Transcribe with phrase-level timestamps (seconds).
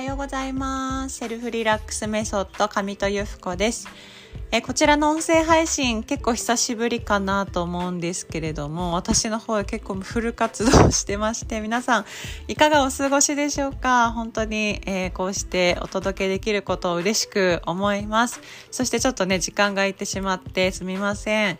[0.00, 1.18] はようございます。
[1.18, 3.86] セルフリラックスメソッド上戸由布子です。
[4.50, 12.04] えこちらの音声配信結構久しぶりかなと思うんですけれども私の方は結構フル活動してまして皆さん
[12.48, 14.10] いかがお過ごしでしょうか？
[14.12, 18.40] 本当に、えー、こうしてお届けできることを嬉しく思います。
[18.70, 21.58] そしてちょっとね時間が空いてしまってすみません。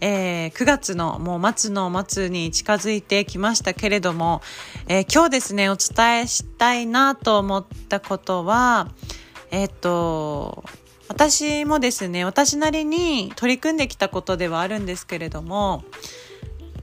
[0.00, 4.42] えー、9月のもう末の末に近づいてきましたけれども、
[4.86, 8.88] えー、今日ですね、お伝えしたいなと思ったことは、
[9.50, 10.64] えっ、と、
[11.08, 15.84] 私もですね、私なりに取り組んできたことではあるんですけれども、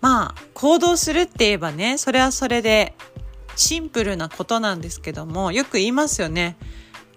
[0.00, 2.94] まあ、行動するって言えばね、それはそれで
[3.56, 6.56] シンプルなことなんですけども、よく言いますよね。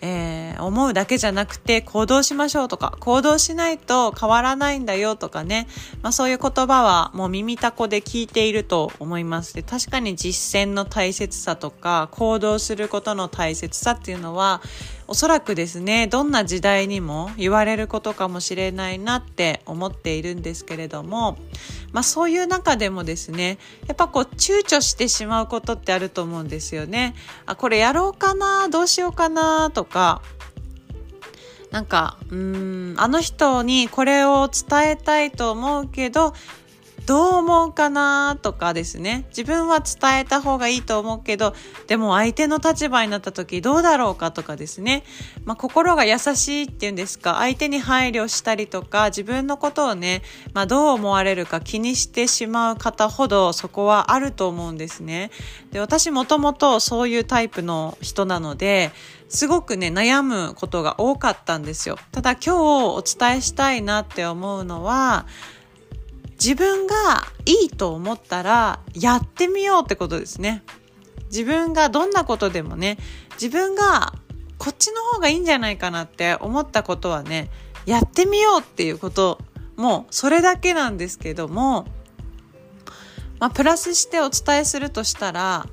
[0.00, 5.66] えー、思うだけじゃなくて行動しましょうとか、行動しないと変わらないんだよとかね、
[6.02, 9.54] まあそういう言葉はもう耳たこで聞いていると思います。
[9.54, 14.60] で確かに実践の大切さとか、行動することの大切さっていうのは、
[15.06, 21.36] おそらくですね、どんな時代にも言われることかもしれないなって思っているんですけれども、
[21.94, 27.14] まあそういう中でもですね、やっぱこう躊躇してしまうことってあると思うんですよね。
[27.46, 30.20] あ、これやろうかな、どうしようかなとか、
[31.70, 36.34] なんか、うん、あの人にこれを伝えたいと思うけど、
[37.06, 39.26] どう思うかなとかですね。
[39.28, 41.54] 自分は伝えた方がいいと思うけど、
[41.86, 45.04] でも相手の立場になった時どうだろうかとかですね。
[45.44, 50.22] まあ、心が優しいっていうんですか、相手に配慮したりとか、自分のことをね、
[50.54, 55.30] まあ、どう思われるか気にしてしまう方ほどそこはあると思うんですね。
[55.72, 58.92] で、私もともとそういうタイプの人なので、
[59.28, 61.98] すごくね、悩むことが多かったんですよ。
[62.12, 65.26] ただ今日お伝えしたいなって思うのは、
[66.42, 66.94] 自分が
[67.46, 70.62] いいと思ったらやってみようってことですね。
[71.26, 72.98] 自分がどんなことでもね、
[73.32, 74.12] 自分が
[74.58, 77.50] こっちの方がいいんじゃないかなって思ったことはね、
[77.86, 79.38] やってみようっていうこと、
[79.76, 81.86] もうそれだけなんですけども、
[83.40, 85.66] まあ、プラスしてお伝えするとしたら、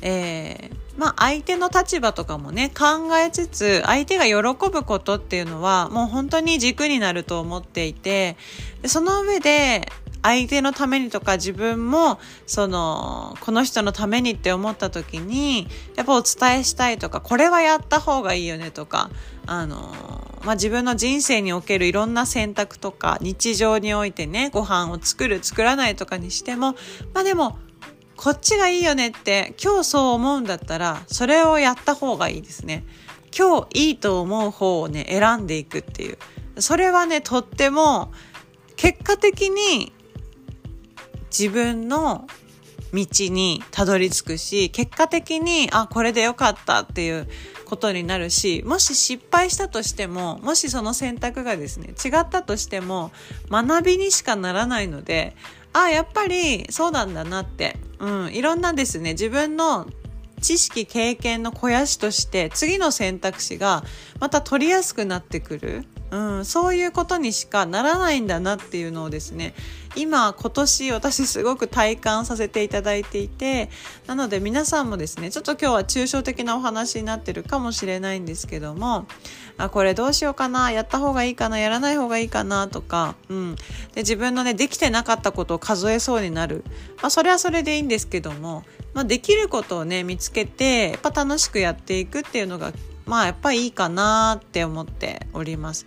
[0.00, 8.36] えー、まあ、相手の立場とかもね、考えつつ、相手が喜ぶことっていうのは、もう本当に軸になると思っていて、
[8.84, 9.90] その上で、
[10.22, 15.66] 相手のためにとか自分もそのこの人のためにって思った時に
[15.96, 19.08] やっぱお伝えしたいとかこれはやった方がいいよねとか
[19.46, 19.78] あの
[20.44, 26.74] まあ、自分の人生におけるいろんな選択とか日常においてねご飯を作る作らないとかにしても
[27.14, 27.58] まあでも
[28.22, 32.84] こっちがいいよねって今日そう思うんだったらそれをやった方がいいですね。
[33.34, 36.18] 今日いいと思う方をね選んでいくっていう。
[36.58, 38.12] それはねとっても
[38.76, 39.94] 結果的に
[41.30, 42.26] 自分の
[42.92, 47.28] 道にたどり着くし、結果的に、あ、これでよかったっていう
[47.64, 53.12] ことになるし、もし失敗したとしても、もしその選択がですね、違ったとしても、
[53.48, 55.36] 学びにしかならないので、
[55.72, 59.86] あ、やっぱりそうなんだなって、うん、いろんなですね、自分の
[60.40, 63.84] 知識経験の肥やしとして次の選択肢が
[64.18, 69.54] また取りやすくなってくる、うん、そういうことにしかならないんだなっていうのをですね
[69.96, 73.70] 今今年私すごく体感させていただいていて
[74.06, 79.06] なので皆さんもですねちょっと今日は抽象的なお話になってるかもしれないんですけども
[79.58, 83.54] あこれどうしようかなやった方がいいかなやらない方がいいかなとか、うん、
[83.94, 86.64] で自分のねできてなかったことを数えそうになる、
[87.02, 92.72] まあ、それはそれでいいんですけども、まあ、できることをね見つけてやっぱ楽しくやっていくっていうのが
[93.06, 95.86] まあやっぱりいいかなって思っております。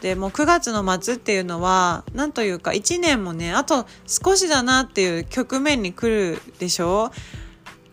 [0.00, 7.06] でもう9月の末っていうのは何というか1年もねあと少しだなっていう局面に来るでしょ？
[7.06, 7.10] う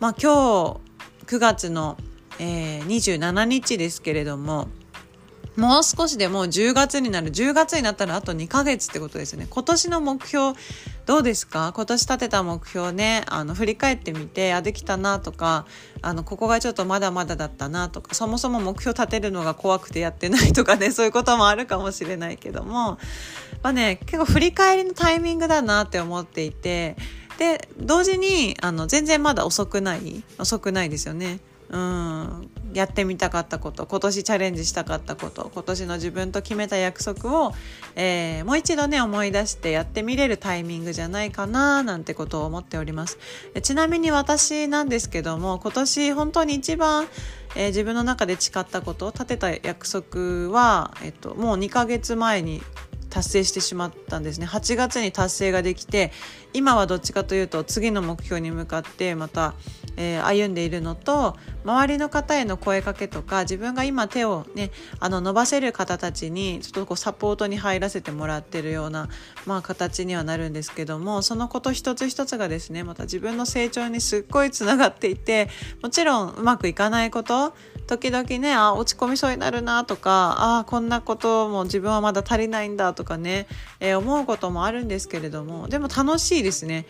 [0.00, 0.80] まあ今
[1.26, 1.98] 日9月の、
[2.38, 4.68] えー、27日ですけれども
[5.56, 9.46] もう少しでもう10月になる10月になったらあと2ヶ月ってことですよね。
[9.50, 10.56] 今年の目標
[11.06, 11.72] どうですか？
[11.74, 15.66] 今年立てた目標ねあの振り返ってみてあできたなとか
[16.02, 22.98] あのここがちょっとまだまだだったなとかそもそも目標立てるのが怖くてやってないとかね そういうこともあるかもしれないけども
[23.62, 26.96] まあね結構振り返りのタイミングだなって思っていて
[27.38, 31.40] で同時にあの全然まだ遅くない遅くないですよね。
[31.70, 32.50] うん。
[32.72, 37.52] やってみたかったこと今年チャレンジしたかったこと今年の自分と決めた約束を、
[37.96, 43.18] えー、もう一度ね思い出してやってみれるタイミングじゃないかななんてことを思っております。
[43.62, 47.06] ちなみに私なんですけども今年本当に一番
[47.56, 52.62] えー、自分の中で誓ったこと立てた約束は、えっと、もう2ヶ月前に
[53.10, 54.46] 達成してしまったんですね。
[54.46, 56.12] 8月に達成ができて
[56.52, 59.54] 今はどっちかというと次の目標に向かってまた、
[59.96, 69.08] えー、歩んでいるのと周りの方への声かけとか自分が今手をねあの伸ばせる方たちにちょっとこうサポートに入らせてもらってるような、
[69.46, 75.48] まあ、形にはなるんですけどもそのこと一つ一つがですねまた自分の成長にすっごいつながっていて
[75.82, 77.54] もちろんうまくいかないこと
[77.86, 83.46] 時々ねあ落ち込みそうになるなとかあこんなことも自分はまだ足りないんだとかね、
[83.80, 86.86] えー、思うこともあるんですけれどもでも楽しいですね。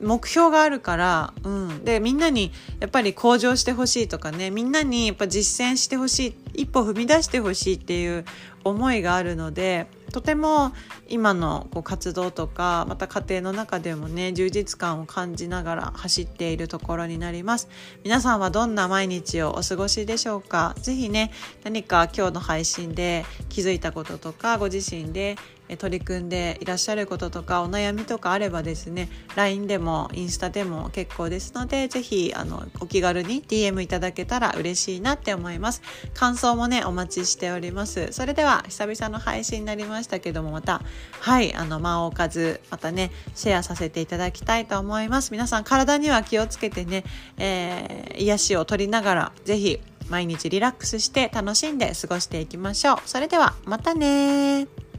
[0.00, 8.24] 目標があるから、うん、でみんなにやっぱり向上してほしいとかねみんなにやっぱ実践してほしい一歩踏み出してほしいっていう
[8.64, 10.72] 思いがあるのでとても
[11.08, 17.68] 今のこう活動とかまた家庭の中でもね充実感を感じながら走っているところになります。
[18.04, 20.74] 皆さんはどんな毎日をお過ごしでしょうか？
[20.82, 21.30] 是非ね
[21.62, 25.36] 何か今日の配信で気づいたこととかご自身で
[25.76, 35.82] 取り組んでいらっしゃることとかお悩みとかあればですね LINE でもインスタでも結構ですので是非あのお気軽に DM いただけたら嬉しいなって思います。
[36.14, 38.12] 感想もねお待ちしております。
[38.12, 40.82] それでは久々の配信になりましたけどもまた
[41.20, 45.32] はいあの間を置かずまたねシェアさせていただきたいと思います。
[45.32, 47.04] 皆さん体には気をつけてね、
[47.38, 52.98] えー、癒しを取りながら是非毎日リラックスして楽しんで過ごしていきましょう。
[53.06, 54.89] それではまたね